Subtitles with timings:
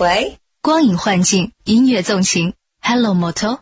[0.00, 3.58] 喂，光影幻境，音乐纵情，Hello Moto。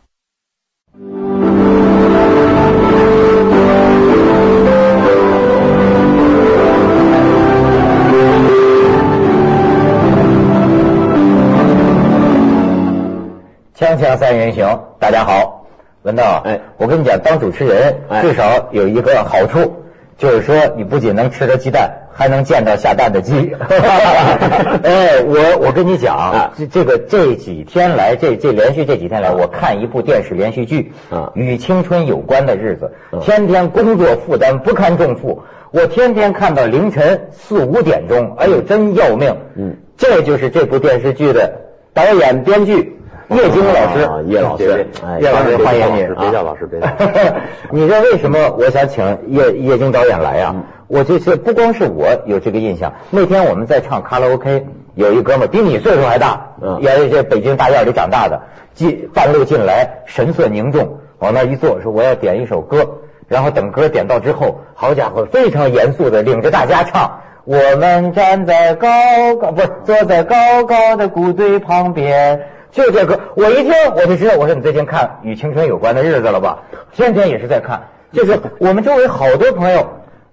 [13.75, 15.65] 锵锵三人行，大家好，
[16.03, 18.21] 文道，哎，我跟你讲，当主持人哎。
[18.21, 19.86] 至少有一个好处，
[20.17, 23.53] 就是说你不仅能吃着鸡蛋，还能见到下蛋的鸡。
[24.83, 31.31] 哎，我我跟你讲啊，这这个这几天来，这这连续这几天来，我看一部电视连续剧，啊。
[31.35, 39.37] 与青春有关的日子嗯，天天工作负担不堪重负，我天天看到凌晨四五点钟，哎呦，真要命。
[39.55, 41.53] 嗯，这就是这部电视剧的
[41.93, 42.96] 导演、编剧
[43.29, 44.87] 叶京老师啊，叶老师
[45.19, 46.87] 叶老师欢迎你啊别叫老师别叫
[47.71, 50.63] 你知道为什么我想请叶叶京导演来啊嗯？
[50.87, 67.19] 我就是不光是我有这个印象，那天我们在唱卡拉 OK，有一哥们儿比你岁数还大，嗯也是这北京大院里长大的，进半路进来，神色凝重，往那一坐，说我要点一首歌，然后等歌点到之后，好家伙，非常严肃的领着大家唱。
[67.43, 68.87] 我们站在高
[69.39, 72.41] 高不是坐在高高的谷堆旁边，
[72.71, 76.59] 就这歌，我一听我就知道，我说你最近看与青春有关的日子了吧？
[76.91, 79.87] 天天也是在看，就是我们周围好多朋友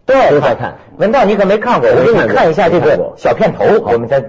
[0.06, 4.20] 都在看文道你可没看过，我给你看一下这个小片头，我们再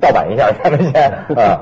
[0.00, 1.58] 盗版一下，看不见啊？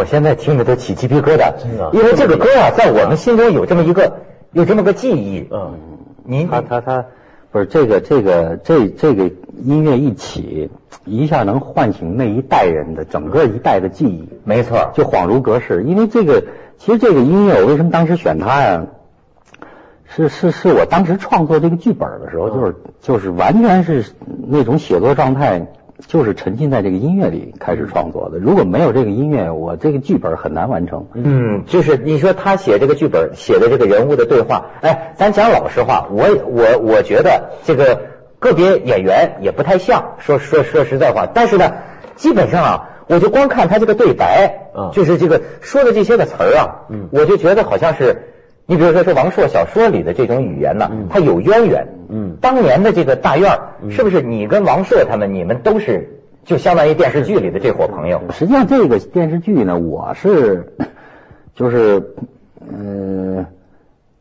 [0.00, 1.52] 我现在听着都起鸡皮疙瘩。
[1.92, 5.46] 因为这个歌啊，在我们心中有这么一个有这么个记忆。
[5.50, 5.74] 嗯，
[6.24, 7.04] 您他他他
[7.50, 9.30] 不是这个这个这这个
[9.62, 10.70] 音乐一起，
[11.04, 15.84] 一下能唤醒那一代人的整个一代的记忆，没错，就恍如隔世。
[15.84, 16.44] 因为这个
[16.78, 18.86] 其实这个音乐，我为什么当时选它呀？
[20.12, 24.06] 是是是我当时创作这个剧本的时候，就是就是完全是
[24.48, 25.66] 那种写作状态，
[26.06, 28.38] 就是沉浸在这个音乐里开始创作的。
[28.38, 31.06] 如果没有这个音乐，我这个剧本很难完成。
[31.14, 38.00] 嗯，就是你说他写这个剧本写的这个人物的对话，哎，咱讲老实话，我我我觉得这个
[38.38, 41.72] 个别演员也不太像，说说说实在话，但是呢，
[42.16, 48.26] 基本上啊，我就光看他这个对白，嗯就是这个说的这些个词儿啊，嗯我就觉得好像是。
[48.70, 51.88] 你比如说，是王朔小说里的这种语言呢，它有渊源。
[52.08, 53.60] 嗯当年的这个大院儿，
[53.90, 58.22] 是不是你跟王朔他们，你们都是就相当于电视剧里的这伙朋友？
[58.30, 60.72] 实际上，这个电视剧呢，我是
[61.56, 62.14] 就是
[62.60, 63.44] 嗯、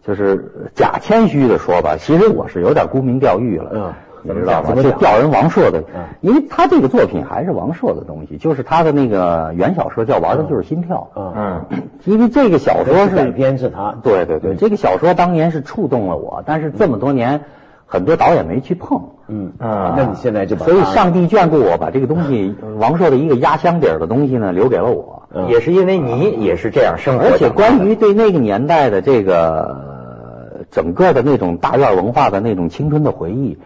[0.04, 3.70] 就是假谦虚的说吧，其实我是有点沽名钓誉了。
[3.76, 3.94] 嗯
[4.24, 4.74] 你知道吗？
[4.82, 11.10] 就吊人王朔的嗯，因为他这个作品还是王朔的东西，就是他的那个原小说叫《玩的就是心跳》。
[11.20, 17.42] 嗯嗯，因为这个小说是改编是他对对对，这个小说当年是触动了我，但是这么多年，
[17.86, 19.10] 很多导演没去碰。
[19.28, 25.18] 嗯啊那你现在就把所以上帝眷顾我，把这个东西，王朔的一个压箱底儿的东西呢，留给了我。
[25.32, 33.60] 嗯也是因为你也是这样生活的，而且关于对那个年代的这个呃整个的那种大院文化的那种青春的回忆，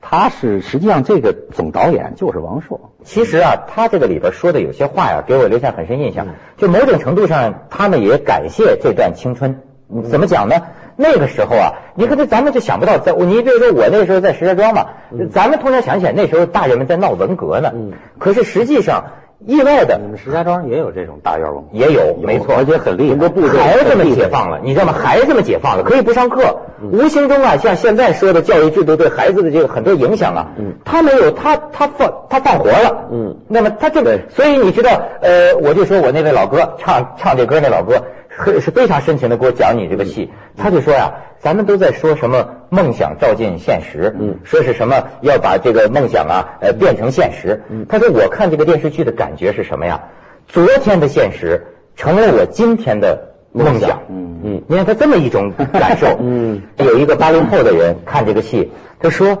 [0.00, 2.92] 他是实际上这个总导演就是王朔。
[3.04, 6.26] 其实啊，他这个里边说的有些话呀，给我留下很深印象。
[6.56, 9.60] 就某种程度上，他们也感谢这段青春。
[9.90, 10.56] 嗯怎么讲呢？
[10.96, 14.86] 那个时候啊，你看这咱们就想不到，在你比如说我那个时候在石家庄嘛，
[15.32, 17.70] 咱们通常想起来那时候大人们在闹文革呢。
[17.74, 19.04] 嗯可是实际上，
[19.38, 23.28] 意外的你们石家庄也有这种大院文化，也有，没错，而且很厉害。
[23.28, 24.92] 孩子们解放了，你知道吗？
[24.92, 30.74] 孩子们解放了，可以不上课，无形中啊，像现在说的教育制度对孩子的这个很多影响啊，嗯。
[30.84, 33.36] 他没有，他他放他放活了，嗯。
[33.48, 44.38] 那么他这个，所以你知道，呃，我就说我那位老哥唱唱这歌那老哥，是是非常深情的给我讲你这个戏，他就说呀，咱们都在说什么梦想照进现实，嗯。
[44.44, 50.04] 说是什么要把这个梦想啊呃变成现实，他说我看这个电视剧的感觉是什么呀？
[50.46, 54.40] 昨天的现实成了我今天的梦想，嗯。
[54.44, 59.38] 嗯你看他这么一种感受， 嗯，有一个八零后的人看这个戏，他说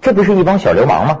[0.00, 1.18] 这不是一帮小流氓吗？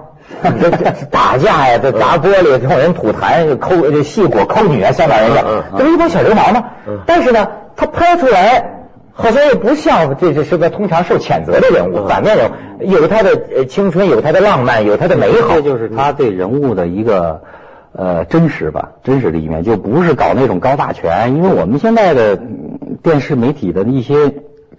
[1.10, 5.42] 打架呀，这砸玻璃，冲人吐痰，抠这戏果抠女啊，香港人家
[5.76, 7.00] 这不是一帮小流氓吗嗯？
[7.06, 12.08] 但是呢，他拍出来好像又不像这这是个通常受谴责的人物，嗯。
[12.08, 12.52] 反面人物，
[12.84, 15.56] 有他的呃青春，有他的浪漫，有他的美好。
[15.56, 17.42] 这，就是他对人物的一个
[17.92, 21.34] 呃真实吧，真实的一面，就不是搞那种高大全。
[21.34, 24.32] 因为我们现在的嗯电视媒体的一些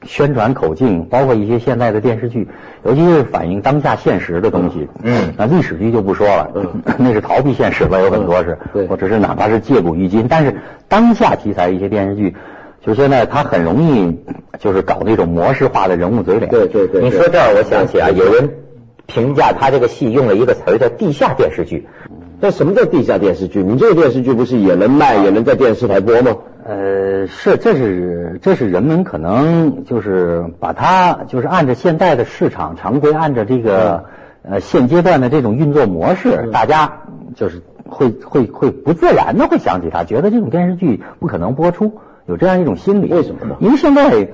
[0.03, 2.47] 宣传口径，包括一些现在的电视剧，
[2.83, 10.55] 尤其是反映当下现实的东西，嗯那，历史剧就不说了，嗯 那是逃避现实吧，有很多是，对或者是哪怕是借古喻今，但是
[10.87, 12.35] 当下题材一些电视剧。
[12.83, 14.17] 就现在，他很容易
[14.57, 16.49] 就是搞那种模式化的人物嘴脸。
[16.49, 18.49] 对对对，你说这儿，我想起啊，有人
[19.05, 21.85] 评价他这个戏用了一个词儿叫地下电视剧。
[22.43, 23.61] 那什么叫地下电视剧？
[23.61, 26.37] 你这个电视剧不是也能卖，也能在电视台播吗？
[26.65, 34.05] 呃，是，这是这是人们可能就是把它就是按照现在的市场常规，按照这个
[34.41, 37.03] 呃现阶段的这种运作模式，大家
[37.35, 43.13] 就是会会会不自然的会想起它，觉得这种电视剧不可能播出，有这样一种心理。
[43.13, 44.29] 为什么呢因为现在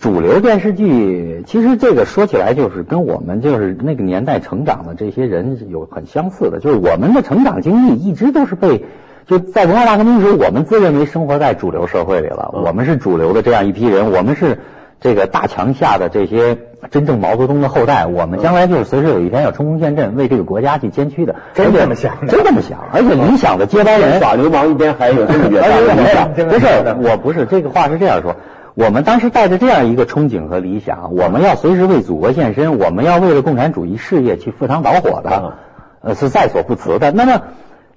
[0.00, 8.84] 主流电视剧，其实这个说起来就是跟我们就是那个年代成长的这些人有很相似的，就是我们的成长经历一直都是被。
[9.26, 14.58] 就在文化大革命的时候，我们自认为生活在主流社会里了，嗯我们是主流的这样一批人，我们是
[15.00, 16.58] 这个大墙下的这些
[16.90, 26.66] 真正毛泽东的后代，我们将来就是随时有一天要冲锋陷阵，为这个国家去捐躯的，真这么想真这么想，而且理想的接班人 耍流氓一边还有这么远大的理想，不是，
[27.08, 28.36] 我不是这个话是这样说。
[28.78, 35.56] 我们当时带着这样一个憧憬和理想，我们要随时为祖国献身，我们要为了共产主义事业去赴汤蹈火嗯的，
[36.02, 37.10] 呃，是在所不辞的。
[37.10, 37.40] 那么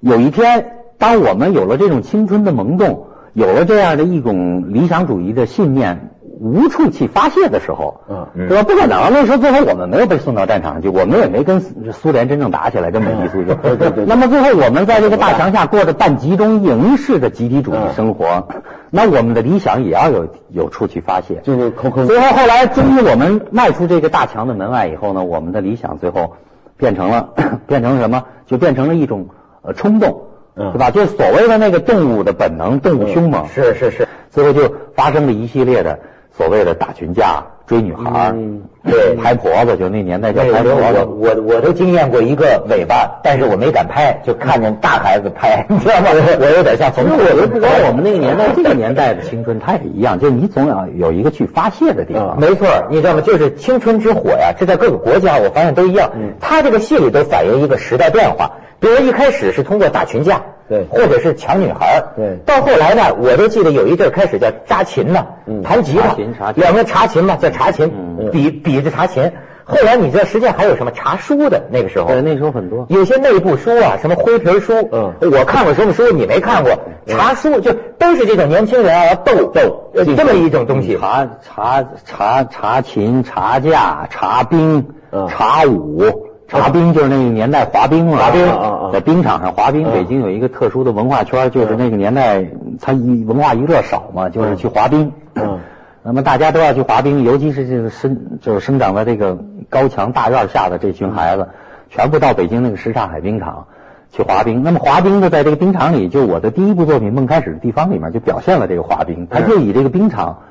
[0.00, 8.62] 有一天，当我们有了这种青春的萌动，有了这样的一种理想主义的信念，无处去发泄的时候，嗯对吧？
[8.62, 13.54] 不可能，那时候最后我们没有被送到战场上去，我们也没跟苏苏联真正打起来，跟美帝苏军。
[13.62, 18.48] 对对对那么最后我们在这个大墙下过着半集中营式的集体主义生活，
[18.90, 21.40] 那我们的理想也要有有处去发泄。
[21.44, 22.06] 就是空空。
[22.06, 26.36] 最后后来，终于我们迈出这个大墙的门外以后呢，我们的理想最后
[26.78, 27.28] 变成了
[27.68, 28.24] 变成了什么？
[28.46, 29.26] 就变成了一种
[29.62, 30.22] 呃冲动，
[30.56, 30.90] 嗯对吧？
[30.90, 33.46] 就是所谓的那个动物的本能，动物凶猛。
[33.48, 36.00] 是是是，最后就发生了一系列的
[36.36, 38.34] 所谓的打群架、追女孩
[38.82, 41.04] 对拍婆子，就那年代叫拍婆子。
[41.04, 46.08] 我我我都经验过一个尾巴，但是我没敢拍，就看见大孩子拍，你知道吗？
[46.40, 52.40] 我有点像冯我都不管我们那个年代，这个年代的青春，它也一样，就是你总要有一个去发泄的地方。
[52.40, 53.20] 没错，你知道吗？
[53.20, 56.10] 就是青春之火呀，这在各个国家我发现都一样。
[56.16, 58.50] 嗯它这个戏里都反映一个时代变化。
[58.80, 69.30] 比如一开始是通过打群架，对或者是抢女孩儿对到后来呢，我都记得有一阵儿开始叫扎琴呢，嗯弹吉他两个查琴嘛，叫查琴，嗯比比着查琴。
[69.64, 72.86] 后来你知道，实际上还有什么查书的那个时候，对，那时候很多。
[72.88, 76.72] 有些内部书啊，什么灰皮书，嗯我看过什么书，你没看过？
[77.06, 80.98] 查书就都是这种年轻人啊斗斗呃这么一种东西。
[81.00, 86.02] 查查查查琴、查架、查兵嗯、查舞。
[86.48, 88.44] 查冰就是那个年代滑冰嘛，滑冰
[88.92, 89.86] 在冰场上滑冰。
[89.86, 92.44] 嗯北京有一个特殊的文化圈，就是那个年代
[92.80, 95.12] 它娱文化娱乐少嘛，就是去滑冰。
[95.36, 95.60] 嗯
[96.02, 99.38] 那么大家都要去滑冰，尤其是这个生就是生长在这个
[99.68, 101.48] 高墙大院下的这群孩子，
[101.90, 103.66] 全部到北京那个什刹海冰场
[104.10, 104.62] 去滑冰。
[104.62, 110.44] 那么滑冰的在这个冰场里，就我的第一部作品《梦开始的地方》里面就表现了这个滑冰，他就以这个冰场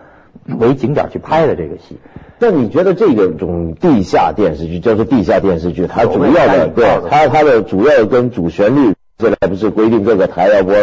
[0.46, 2.00] 为景点去拍的这个戏。
[2.38, 10.76] 那你觉得这个种地下电视剧叫做地下电视剧，它主要的对它它的主要跟主旋律，现在不是规定各个台要播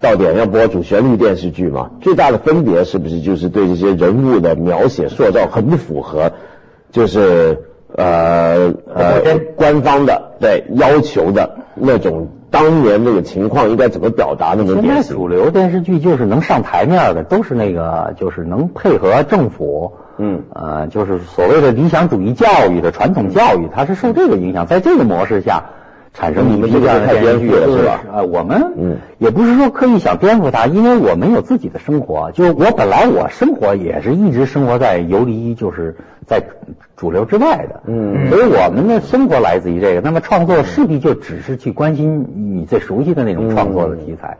[0.00, 1.90] 到点要播主旋律电视剧嘛？
[2.00, 6.32] 最大的分别是不是就是对这些人物的描写塑造很符合，
[6.92, 14.94] 就是呃呃官方的对要求的那种当年那个情况应该怎么表达那种现？
[14.94, 25.70] 在主流电视剧就是能上台面的，都是那个就是能配合政府，嗯呃，就是所谓的理想主义教育的传统教育，它是受这个影响，在这个模式下
[26.18, 35.96] 产生你们这个太颠覆了是吧呃，我们嗯也不是说刻意想颠覆它，因为我们有自己的生活，就我本来我生活也是一直生活在游离，就是
[36.26, 36.42] 在
[36.96, 44.38] 主流之外的，嗯所以我们的生活来自于这个，那么创作势必就只是去关心你最熟悉的那种创作的题材。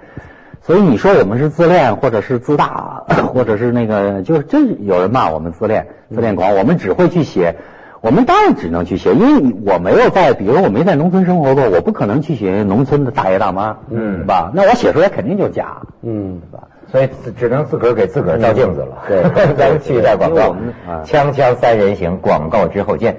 [0.62, 3.04] 所以你说我们是自恋或者是自大，
[3.34, 7.54] 或者是那个，就是真有人骂我们自恋自恋狂，我们只会去写。
[8.00, 14.50] 我们当然只能去写，因为我没有在，比如说我没在农村生活过，我不可能去写农村的大爷大妈，嗯是吧？
[14.54, 16.64] 那我写出来肯定就假，嗯，是吧？
[16.92, 18.98] 所以只只能自个儿给自个儿照镜子了。
[19.08, 19.22] 对
[19.56, 23.16] 咱们去一下广告锵锵啊，锵锵三人行，广告之后见。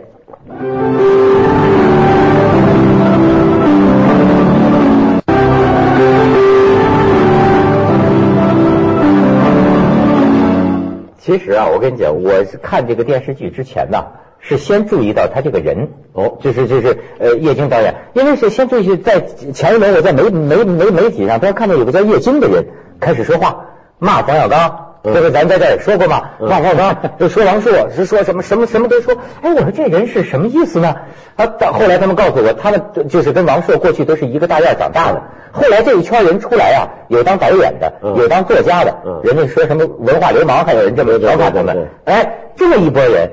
[11.27, 22.67] 其实啊，我跟你讲，我是看这个电视剧之前呢，是先注意到他这个人哦，就是就是呃叶京导演，因为是先注意在前一轮我在媒媒媒媒体上突然看到有个叫叶京的人
[23.01, 23.65] 开始说话，
[23.99, 24.86] 骂冯小刚。
[25.13, 29.15] 这个咱在这儿也说过嘛，骂冯小刚，就说王朔，是说什么什么什么都说。
[29.41, 30.95] 哎，我说这人是什么意思呢？
[31.35, 35.21] 啊，到后来他们告诉我，他们就是跟王朔过去都是一个大院长大的。
[35.51, 41.87] 后来这一圈人出来啊，有当导演的，嗯有当作家的，嗯人家说什么文化流氓，还有人这么调侃他们。
[42.05, 43.31] 哎，这么一拨人，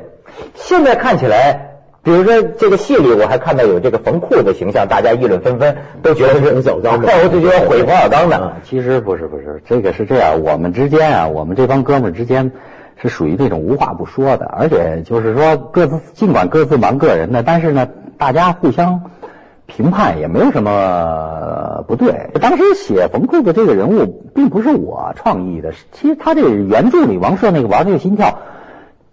[0.54, 1.74] 现在看起来。
[2.04, 8.37] 比如说这个戏里，我还看到有这个冯库的形象，大家议论纷纷，都觉得是冯小刚的哦，就觉得毁冯小刚的。
[8.37, 12.52] 啊，其实不是不是，这个是这样，我们之间啊，我们这帮哥们儿之间
[13.00, 19.11] 是属于那种无话不说的，而且就是说各自尽管各自忙个人的，但是呢，大家互相
[19.64, 22.30] 评判也没有什么呃不对。
[22.38, 28.40] 当时写冯库的这个人物，并不是我创意的，其实他这个原著里王朔那个玩这个心跳，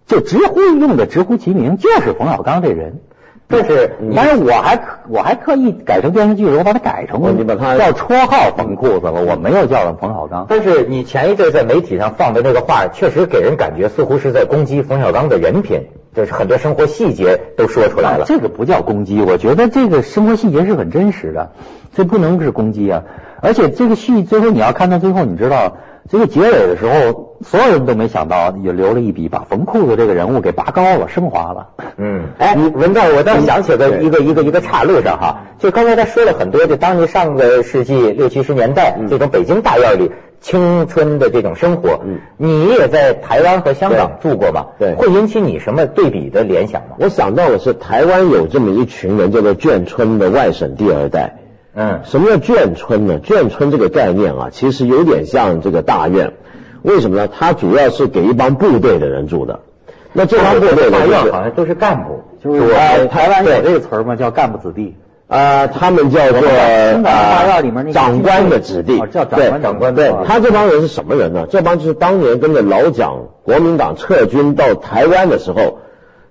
[0.06, 3.00] 就直呼用的直呼其名，就是冯小刚这人。
[3.48, 4.80] 但是但是我还
[5.10, 10.46] 我还特意改成电视剧的时候，把它改成了你把它叫绰号冯裤子了，我没有叫他冯小刚。
[10.48, 18.24] 但是你前一阵在媒体上放的那个话，确实给人感觉似乎是在攻击冯小刚的人品，就是很多生活细节都说出来了。
[18.26, 21.52] 这个不叫攻击，我觉得这个生活细节是很真实的，
[21.94, 23.02] 这不能是攻击啊！
[23.42, 25.76] 而且这个戏最后你要看到最后，你知道
[26.08, 31.68] 这个结尾的时候，所有人都没想到，也留了一笔，把冯裤子这个人物给拔高了，升华了。
[31.96, 44.68] 嗯，哎，文道，我倒想起个一个一个一个岔路上哈，就刚才他说了很多，就当年上个世纪六七十年代这种北京大院里青春的这种生活，嗯你也在台湾和香港住过吧？
[44.78, 46.96] 对会引起你什么对比的联想吗？
[47.00, 51.38] 我想到的是台湾有这么一群人，叫做眷村的外省第二代。
[51.74, 53.18] 嗯什么叫眷村呢？
[53.18, 56.34] 眷村这个概念啊，其实有点像这个大院。
[56.82, 57.28] 为什么呢？
[57.28, 59.60] 它主要是给一帮部队的人住的。
[60.12, 64.16] 那这帮部队呢，大就是院好像都是干部，就是台湾有这个词儿吗？
[64.16, 64.96] 叫干部子弟。
[65.28, 66.42] 呃，他们叫做
[67.92, 71.46] 长官的子弟，哦叫长对官长官对啊他这帮人是什么人呢？
[71.48, 75.78] 这帮就是当年跟着老蒋国民党撤军到台湾的时候，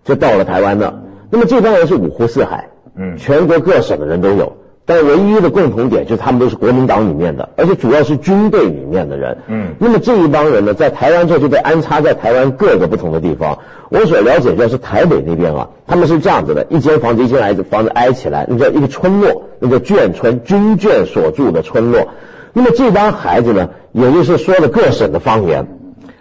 [0.05, 1.01] 就到了台湾的。
[1.31, 4.57] 那么这帮人是五湖四海，嗯全国各省的人都有。
[4.83, 9.37] 但唯一的共同点就是他们都是国民党里面的，而且主要是军队里面的人。
[9.47, 13.59] 嗯那么这一帮人呢，在台湾之后就被安插在台湾各个不同的地方。
[13.89, 22.07] 我所了解就是台北那边啊，他们是这样子的：一间房子一间挨着房子挨起来，那叫一个村落，那叫眷村，军眷所住的村落。
[22.53, 25.67] 那么这帮孩子呢，也就是说了各省的方言。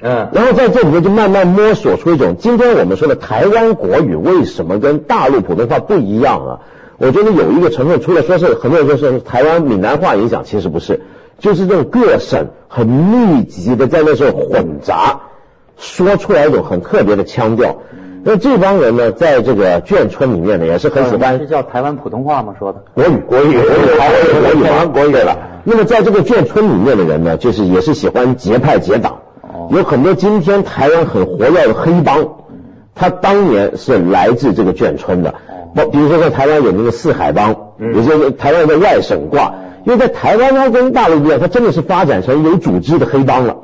[0.03, 6.61] 嗯然后在这里面就慢慢摸索出一种，今天我们说的台湾国语为什么跟大陆普通话不一样啊？
[7.01, 11.01] 我觉得有一个成分，除了说是很多人说是台湾闽南话影响，其实不是，
[11.39, 15.21] 就是这种各省很密集的在那时候混杂，
[15.79, 17.79] 说出来一种很特别的腔调。
[18.23, 22.55] 那这帮人呢，在这个眷村里面呢，也是很喜欢是叫台湾普通话吗？
[22.59, 25.39] 说的国语，国语，国语，台湾国语，台湾国语了。
[25.65, 29.21] 那么在这个眷村里面的人呢，就是也是喜欢结派结党，
[29.71, 32.29] 有很多今天台湾很活跃的黑帮，
[32.95, 35.35] 他当年是来自这个眷村的。
[35.75, 43.57] 包比如说在台湾有那个四海帮，有些台湾的外省挂，因为在台湾它跟大陆不一样，它真的是发展成有组织的黑帮了。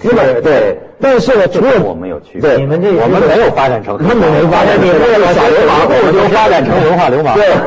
[0.00, 7.34] 那么对，但是呢，除了我们有区别，对你们这我们没有发展成，他们没发展成你们这个小流氓，我我就发展成文化流氓。
[7.34, 7.46] 对，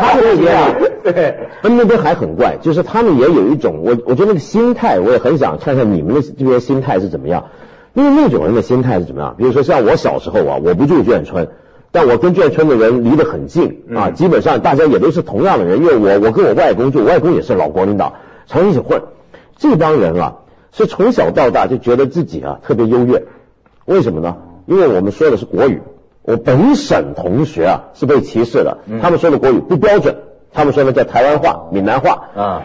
[0.00, 0.56] 他们那边
[1.04, 7.44] 对，他们那边还很怪，就是他们也有一种，我我觉得那个心态，我也很想看看你们的这边心态是怎么样。
[7.92, 9.34] 因为那种人的心态是怎么样？
[9.36, 11.48] 比如说像我小时候啊，我不住眷村，
[11.90, 18.14] 但我跟眷村的人离得很近啊，嗯基本上大家也都是同样的人，因为我我跟我外公就，我外公也是老国民党，
[18.46, 19.02] 常一起混。
[19.56, 20.36] 这帮人啊，
[20.70, 23.24] 是从小到大就觉得自己啊特别优越，
[23.86, 24.36] 为什么呢？
[24.66, 25.80] 因为我们说的是国语，
[26.22, 30.16] 我本省同学啊是被歧视的，他们说的国语不标准，
[30.52, 32.28] 他们说的叫台湾话、闽南话。
[32.36, 32.62] 啊，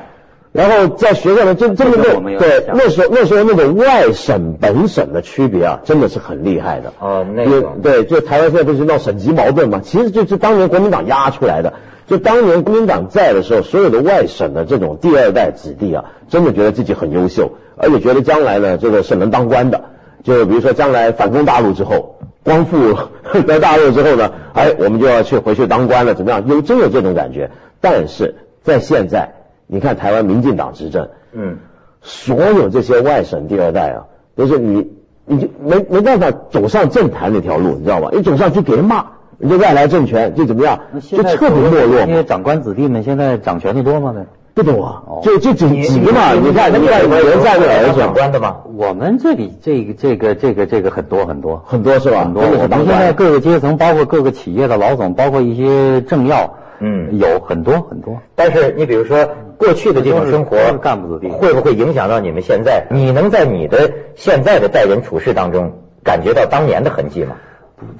[0.53, 1.98] 然后在学校呢，真真的
[2.38, 6.93] 对那时候那时候那种外省本省的区别啊，真的是很厉害的。
[7.00, 7.43] 哦那
[7.81, 11.74] 对，就台湾现在不是闹省级矛盾嘛，其实就是当年国民党压出来的。
[12.05, 19.86] 就当年国民党在的时候，所有的外省的这种第二代子弟啊，真的觉得自己很优秀，而且觉得将来呢，这个是能当官的。
[20.24, 22.95] 就比如说将来反攻大陆之后，光复
[23.48, 26.45] 在大陆之后呢，哎，我们就要去回去当官了，怎么样？
[26.48, 27.50] 有真有这种感觉。
[27.81, 29.43] 但是在现在，
[29.74, 31.58] 你看台湾民进党执政，嗯，
[32.03, 34.92] 所有这些外省第二代啊，都是你，
[35.25, 38.10] 你就没没办法走上政坛那条路，你知道吧？
[38.13, 39.06] 一走上去给人骂，
[39.39, 42.06] 人家外来政权就怎么样，就彻底没落嘛。
[42.08, 44.13] 那些长官子弟们现在掌权的多吗？
[44.53, 48.00] 不多就就几几个嘛，你看你看有人在那儿是？
[48.00, 48.58] 长官的吗？
[48.77, 52.20] 我们这里这个这个这个这个很多很多很多是吧？
[52.20, 52.44] 很多。
[52.44, 56.53] 我们现在各个阶层，包括各个企业的老总，包括一些政要，
[56.86, 58.20] 嗯有很多很多。
[58.36, 62.88] 但是你比如说过去的这种生活干部子弟会不会影响到你们现在？
[62.92, 65.72] 你能在你的现在的待人处事当中
[66.04, 67.36] 感觉到当年的痕迹吗？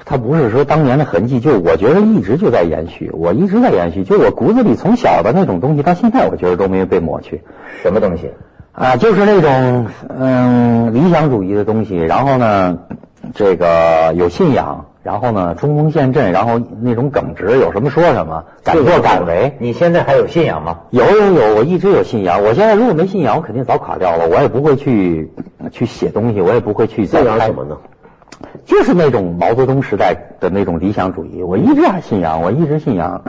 [0.06, 7.42] 他不是说当年的痕迹，就我觉得一直就在延续，我一直在延续，就我骨子里从小的那种东西，到现在我觉得都没有被抹去。
[7.82, 8.32] 什么东西？
[8.72, 12.80] 啊，就是那种嗯理想主义的东西，然后呢，
[13.36, 19.58] 这个有信仰，然后呢冲锋陷阵，然后那种耿直，有什么说什么，敢作敢为。
[19.60, 20.80] 你现在还有信仰吗？
[20.92, 22.44] 有有有，我一直有信仰。
[22.44, 24.28] 我现在如果没信仰，我肯定早垮掉了。
[24.28, 25.32] 我也不会去
[25.72, 27.78] 去写东西，我也不会去信仰什么呢？
[28.66, 33.24] 就是那种毛泽东时代的那种理想主义，我一直还信仰，我一直信仰，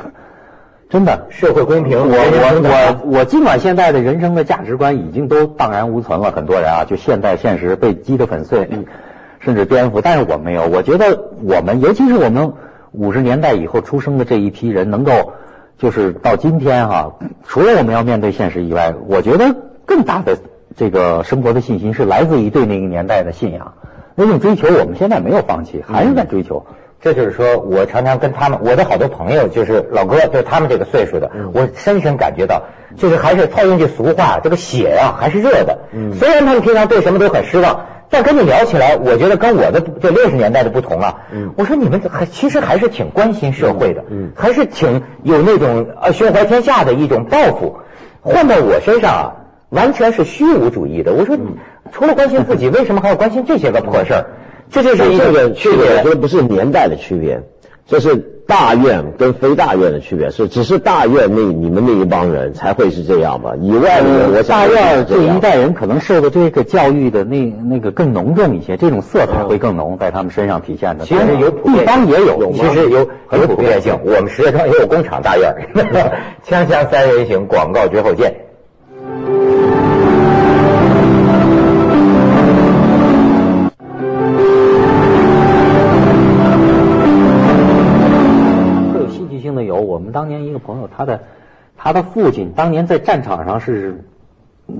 [0.88, 1.26] 真的。
[1.30, 8.68] 社会公平，我我我我尽管现在的人生的价值观已经都荡然无存了，很多人啊，就现代现实被击得粉碎，
[9.44, 10.66] 甚至颠覆，但是我没有。
[10.66, 12.52] 我觉得我们，尤其是我们
[12.92, 15.32] 五十年代以后出生的这一批人，能够
[15.78, 19.54] 就是到今天哈、除了我们要面对现实以外，我觉得
[19.86, 20.38] 更大的
[20.76, 23.74] 这个生活的信心是来自于对那个年代的信仰，
[24.14, 26.66] 那种追求我们现在没有放弃，还是在追求。
[27.00, 32.62] 这就是说，我常常跟他们，我的好多朋友就是老哥，就是他们这个岁数的，我深深感觉到，
[32.96, 35.80] 就是还是套用句俗话，这个血啊还是热的。
[36.14, 41.22] 虽然他们平常对什么都很失望，但跟你聊起来，我觉得跟我的这六十年代的不同啊。
[41.56, 44.04] 我说你们还其实还是挺关心社会的，
[44.36, 47.78] 还是挺有那种呃胸怀天下的一种抱负。
[48.20, 49.34] 换到我身上啊，
[49.68, 51.12] 完全是虚无主义的。
[51.12, 51.36] 我说，
[51.90, 54.26] 除了关心自己， 为什么还要关心这些个破事儿？
[54.70, 56.10] 这就是一这个区区别，我别觉。
[56.10, 57.42] 得不是年代的区别，
[57.86, 58.16] 这是
[58.46, 60.30] 大院跟非大院的区别。
[60.30, 63.54] 是只是大院那你们那一帮人才会是这样吧？
[63.60, 71.04] 以外的人，我想大院这这一代人可能受的这个教育的那那个更浓重一些，这种色彩会更浓，在他们身上体现的。
[71.04, 73.98] 其实有地方也有，其实有有普遍性。
[74.04, 75.60] 我们石家庄也有工厂大院儿，
[76.48, 78.43] 锵锵三人行，广告之后见。
[90.64, 91.20] 朋友，他的
[91.76, 94.04] 他的父亲当年在战场上是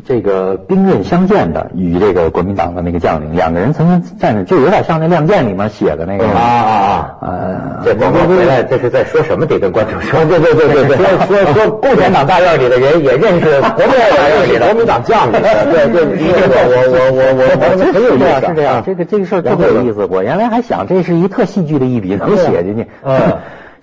[0.06, 7.16] 这个兵刃相见的，与这个国民党的那个将领，两个人曾经战争，就有点像那《亮剑》里面写的那个啊啊啊！
[7.20, 9.44] 呃，这广告回来，这是在说什么？
[9.44, 10.24] 得跟观众说。
[10.24, 20.06] 对对对对对说说说， 共产党大院里的人也认识国民党大院里的 国民党将领，对对，对这个我我我我我很有意思，是这样，这个这个事儿特别有意思。
[20.10, 22.86] 我原来还想这是一特戏剧的一笔，能写进去。
[23.02, 23.34] 嗯，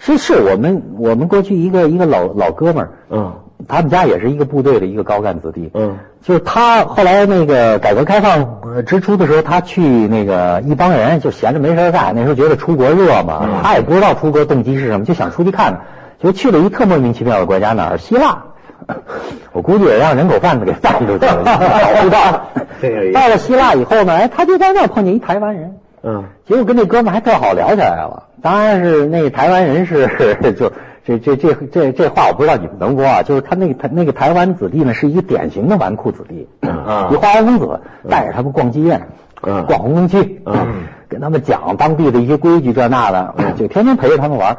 [0.03, 3.33] 是是我们我们过去一个一个老老哥们儿，嗯。
[3.67, 15.81] 他们家也是一个部队的一个高干子弟，嗯，就是他后来那个改革开放呃之初的时候，他去那个一帮人就闲着没事儿干，那时候觉得出国热嘛，他也不知道出国动机是什么，就想出去看看，
[16.23, 17.97] 就去了一特莫名其妙的国家，哪儿？
[17.99, 18.45] 希腊。
[19.53, 21.43] 我估计也让人口贩子给贩出去了，
[23.13, 28.27] 到了希腊以后呢，哎，他就在那儿碰见一台湾人，嗯结果跟那哥们还特好聊起来了。
[28.41, 30.07] 当然是那台湾人是
[30.57, 30.71] 就
[31.03, 39.09] 这这这这这话我不知道你们能播啊，就是他那个台那个台湾子弟呢是一个典型的纨绔子弟，啊一花花公子带着他们逛妓院，
[39.41, 44.57] 嗯逛红灯区，嗯跟他们讲当地的一些规矩这那的，就天天陪着他们玩。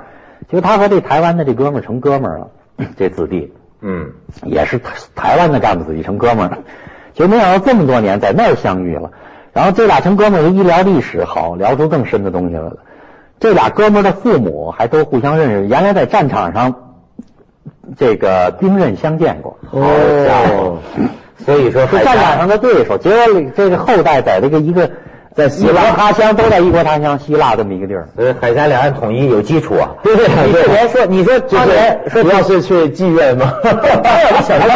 [0.48, 2.48] 结果他和这台湾的这哥们成哥们儿了，
[2.96, 4.10] 这子弟嗯，
[4.44, 6.58] 也是台台湾的干部子弟成哥们了。
[7.14, 9.10] 结果没想到这么多年在那儿相遇了。
[9.52, 12.78] 然后这俩成哥们儿一聊历史，好聊出更深的东西来了。
[13.38, 16.74] 这俩哥们儿的父母还都互相认识，原来在战场上
[17.96, 19.58] 这个兵刃相见过。
[19.70, 20.78] 哦，
[21.44, 24.90] 所以说是战场上的对手，结果这个后代在这个一个
[25.34, 28.08] 在希异国腊，他乡都在异国他乡，希腊这么一个地儿。
[28.16, 29.90] 呃，海峡两岸统一有基础啊。
[30.04, 33.54] 对对你说，你说当年说主要是去妓院吗？
[34.42, 34.74] 想到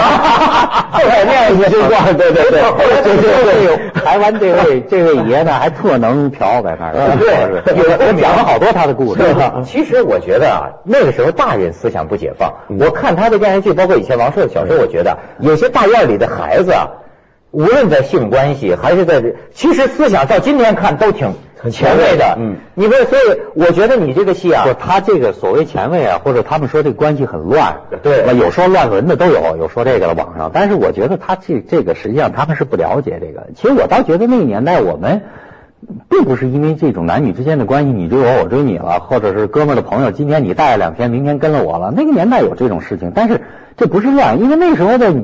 [0.91, 2.63] 后来那样一个就挂，对对对，
[3.05, 6.93] 这对对这台湾这位这位爷呢，还特能嫖在那儿。
[7.19, 9.23] 对有我讲了好多他的故事。
[9.65, 12.55] 其实我觉得啊，那个时候大人思想不解放。
[12.81, 16.89] 我看他的电视剧，包括以前王朔的小说，我觉得有些大院里的孩子啊，
[17.57, 21.33] 无论在性关系还是在这，其实思想到今天看都挺
[21.73, 22.37] 前卫的。
[22.39, 23.23] 嗯，你不是，所以
[23.55, 33.47] 我觉得你这个戏啊就，他这个所谓前卫啊，或者他们说这个关系很乱，对有说乱伦的都有，有说这个的网上，但是我觉得他这这个实际上他们是不了解这个。
[33.57, 35.23] 其实我倒觉得那个年代我们。
[36.09, 41.93] 并不是因为这种男女之间的关系，你追我，我追你了，或者是哥们儿的朋友，今天你带了两天，明天跟了我了。
[41.95, 43.43] 那个年代有这种事情，但是
[43.77, 45.15] 这不是乱，因为那时候的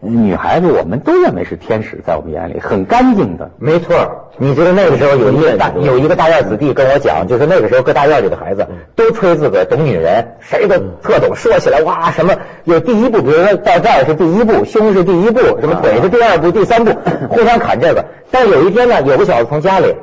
[0.00, 3.50] 女孩子，我们都认为是天使，在我们眼里很干净的。
[3.58, 16.92] 没错儿，你知道那个时候有一个大有一个大院子弟跟我讲，就是那个时候各大院里的孩子都吹自个儿懂女人，谁都特懂，说起来哇什么有第一步，比如说到这儿是第一步，胸是第一步，什么腿是第二步、第三步，
[17.28, 18.04] 互相砍这个。
[18.30, 19.96] 但有一天呢，有个小子从家里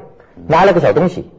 [0.48, 1.32] 拿了个小东西，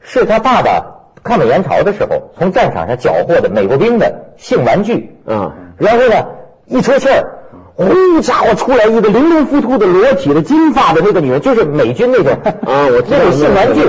[0.00, 0.86] 是他爸爸
[1.22, 5.16] 抗美援朝的时候从战场上缴获的美国兵的性玩具。
[5.26, 6.28] 嗯，然后呢，
[6.66, 7.39] 一出气儿，
[7.86, 13.82] 呼家伙出来一个零零突突的裸体的金发的那个女人，就是美军那种 啊我知道那种性玩具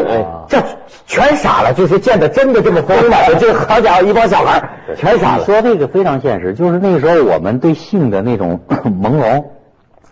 [0.47, 0.63] 这
[1.05, 5.45] 全傻了，就是见的真的这么丰满的，这 好家伙一帮小孩全傻了。
[5.45, 9.43] 说这个非常现实，就是那个时候我们对性的那种 朦胧，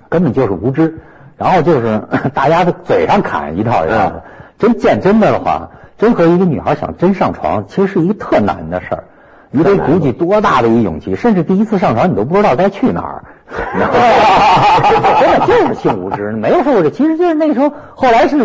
[0.09, 0.99] 根本就是无知，
[1.37, 2.01] 然后就是
[2.33, 4.23] 大家的嘴上砍一套一套的。
[4.57, 9.03] 真见真的的话，真和一个女孩想真上床，其实是一个特难的事儿。
[9.51, 13.23] 你得鼓起多大的一勇气，甚至第一次上床你都不知道该去哪儿。
[13.51, 18.37] 真的就是性无知，没有说过这，其实就是那个时候，后来是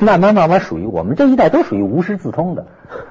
[0.00, 2.66] 慢慢慢慢属于我们这一代都属于无师自通的，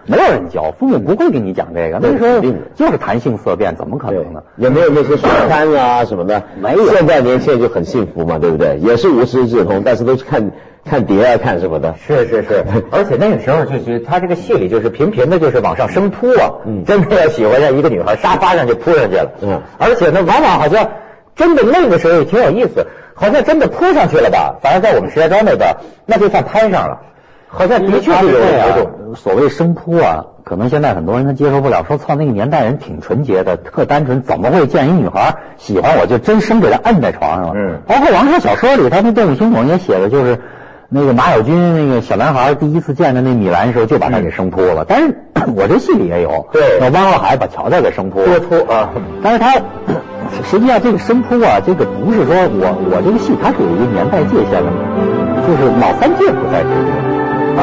[0.06, 2.00] 没有人教，父母不会跟你讲这个。
[2.00, 2.42] 那个时候
[2.76, 8.78] 就是谈性色变，怎么可能呢？，也没有那些书刊啊什么的，没有现在年轻人就很幸福嘛，对不对？
[8.80, 10.52] 也是无师自通，但是都是看
[10.86, 11.96] 看碟啊，看什么的。
[12.06, 20.90] 是是是， 而且那个时候就是他这个戏里就是频频的就是往上升扑啊，嗯真的要喜欢上一个女孩，沙发上就扑上去了，嗯而且呢，往往好像
[21.39, 26.99] 真的那个时候也挺有意思，好像真的扑上去了吧，反正在我们石家庄那边，那就算攀上了，
[27.47, 28.91] 好像的确是有这有种。
[29.08, 37.54] 样，所谓生扑啊，可能现在很多人他接受不了，说操那个年代人挺纯洁的，特单纯，怎么会见一女孩喜欢我就真生给她摁在床上了？
[37.56, 40.39] 嗯包括王朔小说里，他那《动物星孔》也写的就是。
[40.91, 44.86] 那个马小军那个小男孩第一次见着那米兰的时候，就把他给生扑了。
[44.89, 45.15] 但是
[45.56, 48.89] 我这戏里也有，对那汪浩海把乔乔给生扑了，多扑啊
[49.21, 49.54] 但是他
[50.50, 54.70] 实际上这个生扑啊，这个不是说我我这个戏它是有一个年代界限的，
[55.46, 56.89] 就是老三届不在之内
[57.60, 57.62] 啊，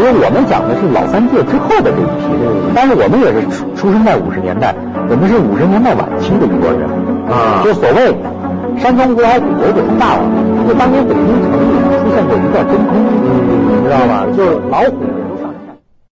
[0.00, 4.74] 因为我们讲的是老三届之后的这一批人，但是我们也是出出生在五十年代，
[5.08, 6.84] 我们是五十年代晚期的一拨人
[7.30, 8.14] 啊就所谓
[8.76, 10.26] 山东过海骨头就通大王，
[10.68, 14.26] 就当年北京城里出现过一段真空，你知道吧？
[14.36, 14.98] 就是老虎